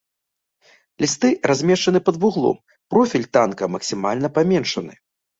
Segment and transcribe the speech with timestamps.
[1.03, 2.57] Лісты размешчаны пад вуглом,
[2.93, 4.93] профіль танка максімальна паменшаны.